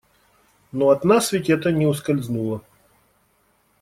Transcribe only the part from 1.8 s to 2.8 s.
ускользнуло.